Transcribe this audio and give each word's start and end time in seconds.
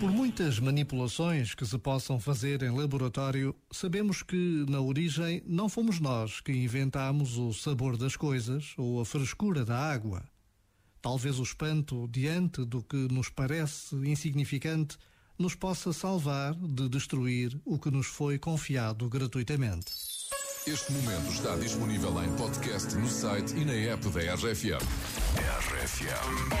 Por 0.00 0.10
muitas 0.10 0.58
manipulações 0.58 1.54
que 1.54 1.66
se 1.66 1.78
possam 1.78 2.18
fazer 2.18 2.62
em 2.62 2.70
laboratório, 2.70 3.54
sabemos 3.70 4.22
que, 4.22 4.64
na 4.66 4.80
origem, 4.80 5.42
não 5.46 5.68
fomos 5.68 6.00
nós 6.00 6.40
que 6.40 6.52
inventámos 6.52 7.36
o 7.36 7.52
sabor 7.52 7.98
das 7.98 8.16
coisas 8.16 8.72
ou 8.78 9.02
a 9.02 9.04
frescura 9.04 9.62
da 9.62 9.76
água. 9.76 10.24
Talvez 11.02 11.38
o 11.38 11.42
espanto 11.42 12.08
diante 12.08 12.64
do 12.64 12.82
que 12.82 12.96
nos 13.12 13.28
parece 13.28 13.94
insignificante 13.96 14.96
nos 15.38 15.54
possa 15.54 15.92
salvar 15.92 16.54
de 16.54 16.88
destruir 16.88 17.60
o 17.62 17.78
que 17.78 17.90
nos 17.90 18.06
foi 18.06 18.38
confiado 18.38 19.06
gratuitamente. 19.06 19.92
Este 20.66 20.92
momento 20.92 21.30
está 21.30 21.56
disponível 21.56 22.24
em 22.24 22.34
podcast 22.36 22.94
no 22.94 23.06
site 23.06 23.54
e 23.54 23.66
na 23.66 23.74
app 23.74 24.08
da 24.08 24.34
RFM. 24.34 24.80
RFM. 25.68 26.60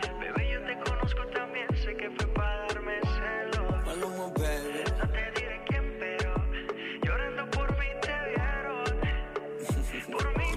Baby. 0.00 0.39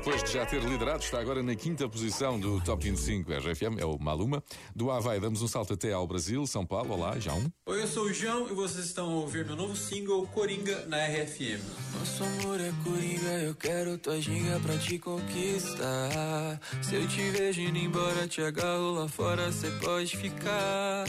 Depois 0.03 0.21
de 0.21 0.33
já 0.33 0.45
ter 0.45 0.61
liderado, 0.61 1.01
está 1.01 1.17
agora 1.17 1.41
na 1.41 1.55
quinta 1.55 1.87
posição 1.87 2.37
do 2.37 2.59
Top 2.59 2.83
25 2.83 3.31
RFM, 3.31 3.79
é 3.79 3.85
o 3.85 3.97
Maluma. 3.97 4.43
Do 4.75 4.91
Havaí 4.91 5.17
damos 5.17 5.41
um 5.41 5.47
salto 5.47 5.75
até 5.75 5.93
ao 5.93 6.05
Brasil, 6.05 6.45
São 6.45 6.65
Paulo. 6.65 6.93
Olá, 6.93 7.17
João. 7.17 7.41
Oi, 7.65 7.81
eu 7.81 7.87
sou 7.87 8.03
o 8.07 8.13
João 8.13 8.49
e 8.49 8.53
vocês 8.53 8.83
estão 8.83 9.09
a 9.09 9.15
ouvir 9.15 9.45
meu 9.45 9.55
novo 9.55 9.77
single 9.77 10.27
Coringa 10.27 10.85
na 10.87 10.97
RFM. 11.05 11.63
Nosso 11.97 12.21
amor 12.21 12.59
é 12.59 12.73
coringa, 12.83 13.31
eu 13.43 13.55
quero 13.55 13.97
tua 13.97 14.19
ginga 14.19 14.59
pra 14.59 14.77
te 14.77 14.99
conquistar. 14.99 16.59
Se 16.81 16.95
eu 16.95 17.07
te 17.07 17.21
vejo 17.31 17.61
indo 17.61 17.77
embora, 17.77 18.27
te 18.27 18.41
agarro 18.41 18.95
lá 18.95 19.07
fora, 19.07 19.53
cê 19.53 19.71
pode 19.81 20.17
ficar. 20.17 21.05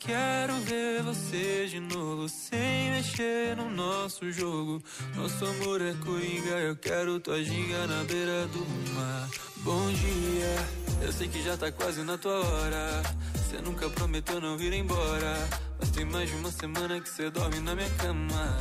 Quero 0.00 0.54
ver 0.60 1.02
você 1.02 1.66
de 1.66 1.78
novo, 1.78 2.26
sem 2.26 2.90
mexer 2.90 3.54
no 3.54 3.68
nosso 3.68 4.32
jogo. 4.32 4.82
Nosso 5.14 5.44
amor 5.44 5.82
é 5.82 5.92
coringa, 6.02 6.58
eu 6.58 6.74
quero 6.74 7.20
tua 7.20 7.44
ginga 7.44 7.86
na 7.86 8.02
beira 8.04 8.46
do 8.46 8.66
mar. 8.94 9.28
Bom 9.58 9.92
dia, 9.92 10.56
eu 11.02 11.12
sei 11.12 11.28
que 11.28 11.42
já 11.42 11.54
tá 11.54 11.70
quase 11.70 12.02
na 12.02 12.16
tua 12.16 12.32
hora. 12.32 13.02
Cê 13.50 13.60
nunca 13.60 13.90
prometeu 13.90 14.40
não 14.40 14.56
vir 14.56 14.72
embora. 14.72 15.36
Mas 15.78 15.90
tem 15.90 16.06
mais 16.06 16.30
de 16.30 16.36
uma 16.36 16.50
semana 16.50 16.98
que 16.98 17.08
cê 17.08 17.28
dorme 17.28 17.60
na 17.60 17.74
minha 17.74 17.90
cama. 17.90 18.58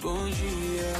Bom 0.00 0.30
dia, 0.30 0.94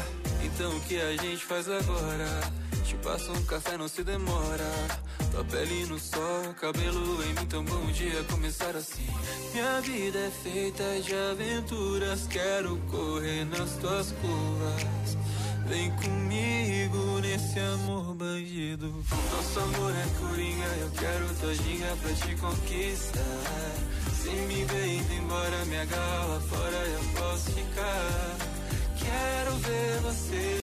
então 0.45 0.77
o 0.77 0.81
que 0.83 1.01
a 1.01 1.17
gente 1.17 1.43
faz 1.43 1.67
agora? 1.71 2.68
Te 2.89 2.95
passo 2.97 3.31
um 3.33 3.45
café, 3.45 3.77
não 3.77 3.87
se 3.87 4.03
demora. 4.03 4.65
Tua 5.31 5.45
pele 5.45 5.85
no 5.85 5.99
sol, 5.99 6.55
cabelo 6.59 7.23
em 7.23 7.35
mim, 7.35 7.47
tão 7.47 7.63
bom 7.63 7.85
dia 7.93 8.25
começar 8.31 8.75
assim. 8.75 9.07
Minha 9.53 9.79
vida 9.83 10.19
é 10.19 10.31
feita 10.43 10.83
de 11.03 11.15
aventuras, 11.15 12.27
quero 12.29 12.79
correr 12.91 13.45
nas 13.45 13.73
tuas 13.73 14.11
curvas. 14.13 15.19
Vem 15.67 15.91
comigo 15.97 17.21
nesse 17.21 17.61
amor 17.61 18.15
bandido. 18.15 19.05
Nosso 19.33 19.61
amor 19.61 19.93
é 19.93 20.27
coringa, 20.27 20.67
eu 20.81 20.91
quero 20.93 21.35
tua 21.41 21.55
ginga 21.57 21.95
pra 22.01 22.13
te 22.15 22.35
conquistar. 22.37 23.75
Se 24.15 24.31
me 24.31 24.65
ver 24.65 24.87
indo 24.87 25.13
embora, 25.13 25.63
agarra 25.83 26.25
lá 26.25 26.41
fora, 26.41 26.77
eu 26.87 27.21
posso 27.21 27.51
ficar. 27.53 28.39
Quero 28.99 29.57
ver 29.59 30.01
você 30.01 30.49